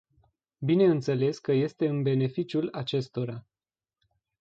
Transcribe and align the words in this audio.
Bineînțeles 0.59 1.39
că 1.39 1.51
este 1.51 1.87
în 1.87 2.01
beneficiul 2.01 2.69
acestora. 2.73 3.45